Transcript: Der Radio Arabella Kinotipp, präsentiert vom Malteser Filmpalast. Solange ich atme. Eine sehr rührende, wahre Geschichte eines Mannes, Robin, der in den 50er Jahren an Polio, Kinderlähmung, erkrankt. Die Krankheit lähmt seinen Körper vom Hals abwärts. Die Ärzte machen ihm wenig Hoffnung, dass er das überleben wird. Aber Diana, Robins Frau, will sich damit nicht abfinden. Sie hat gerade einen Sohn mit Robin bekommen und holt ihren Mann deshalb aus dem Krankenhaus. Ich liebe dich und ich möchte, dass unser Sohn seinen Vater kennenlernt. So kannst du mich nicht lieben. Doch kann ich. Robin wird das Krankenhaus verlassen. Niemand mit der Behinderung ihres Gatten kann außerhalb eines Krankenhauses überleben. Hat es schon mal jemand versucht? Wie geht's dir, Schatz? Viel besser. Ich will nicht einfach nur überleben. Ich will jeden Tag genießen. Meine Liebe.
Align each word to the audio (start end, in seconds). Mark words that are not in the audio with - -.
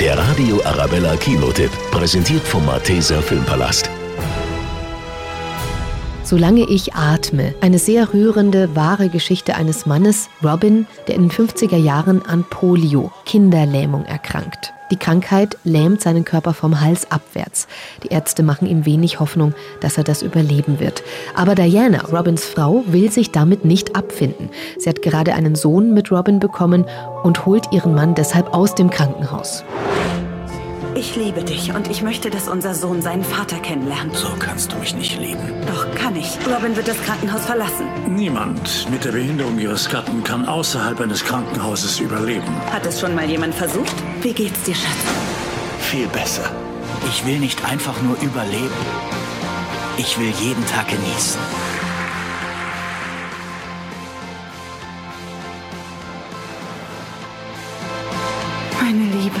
Der 0.00 0.16
Radio 0.16 0.62
Arabella 0.64 1.14
Kinotipp, 1.16 1.70
präsentiert 1.90 2.40
vom 2.40 2.64
Malteser 2.64 3.20
Filmpalast. 3.20 3.90
Solange 6.22 6.62
ich 6.70 6.94
atme. 6.94 7.54
Eine 7.60 7.78
sehr 7.78 8.14
rührende, 8.14 8.74
wahre 8.74 9.10
Geschichte 9.10 9.56
eines 9.56 9.84
Mannes, 9.84 10.30
Robin, 10.42 10.86
der 11.06 11.16
in 11.16 11.28
den 11.28 11.30
50er 11.30 11.76
Jahren 11.76 12.24
an 12.24 12.46
Polio, 12.48 13.12
Kinderlähmung, 13.26 14.06
erkrankt. 14.06 14.72
Die 14.90 14.96
Krankheit 14.96 15.56
lähmt 15.62 16.00
seinen 16.00 16.24
Körper 16.24 16.52
vom 16.52 16.80
Hals 16.80 17.10
abwärts. 17.12 17.68
Die 18.02 18.08
Ärzte 18.08 18.42
machen 18.42 18.66
ihm 18.66 18.86
wenig 18.86 19.20
Hoffnung, 19.20 19.54
dass 19.80 19.98
er 19.98 20.04
das 20.04 20.22
überleben 20.22 20.80
wird. 20.80 21.04
Aber 21.34 21.54
Diana, 21.54 22.02
Robins 22.06 22.44
Frau, 22.44 22.82
will 22.86 23.10
sich 23.10 23.30
damit 23.30 23.64
nicht 23.64 23.94
abfinden. 23.94 24.50
Sie 24.78 24.88
hat 24.88 25.02
gerade 25.02 25.34
einen 25.34 25.54
Sohn 25.54 25.94
mit 25.94 26.10
Robin 26.10 26.40
bekommen 26.40 26.86
und 27.22 27.46
holt 27.46 27.72
ihren 27.72 27.94
Mann 27.94 28.16
deshalb 28.16 28.52
aus 28.52 28.74
dem 28.74 28.90
Krankenhaus. 28.90 29.62
Ich 30.94 31.14
liebe 31.14 31.44
dich 31.44 31.72
und 31.72 31.88
ich 31.88 32.02
möchte, 32.02 32.30
dass 32.30 32.48
unser 32.48 32.74
Sohn 32.74 33.00
seinen 33.00 33.24
Vater 33.24 33.58
kennenlernt. 33.58 34.14
So 34.16 34.28
kannst 34.38 34.72
du 34.72 34.76
mich 34.76 34.94
nicht 34.94 35.18
lieben. 35.18 35.64
Doch 35.66 35.94
kann 35.94 36.16
ich. 36.16 36.36
Robin 36.46 36.74
wird 36.74 36.88
das 36.88 37.00
Krankenhaus 37.02 37.46
verlassen. 37.46 37.86
Niemand 38.08 38.90
mit 38.90 39.04
der 39.04 39.12
Behinderung 39.12 39.58
ihres 39.58 39.88
Gatten 39.88 40.24
kann 40.24 40.46
außerhalb 40.46 41.00
eines 41.00 41.24
Krankenhauses 41.24 42.00
überleben. 42.00 42.54
Hat 42.72 42.84
es 42.86 43.00
schon 43.00 43.14
mal 43.14 43.28
jemand 43.30 43.54
versucht? 43.54 43.94
Wie 44.20 44.32
geht's 44.32 44.62
dir, 44.64 44.74
Schatz? 44.74 44.96
Viel 45.78 46.08
besser. 46.08 46.50
Ich 47.08 47.24
will 47.24 47.38
nicht 47.38 47.64
einfach 47.64 48.00
nur 48.02 48.16
überleben. 48.20 48.70
Ich 49.96 50.18
will 50.18 50.32
jeden 50.40 50.66
Tag 50.66 50.88
genießen. 50.88 51.40
Meine 58.80 59.04
Liebe. 59.04 59.40